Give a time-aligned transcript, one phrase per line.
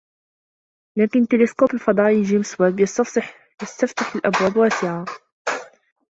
[0.97, 5.05] لكن التلسكوب الفضائي جيمس واب يسفتح الأبواب واسعة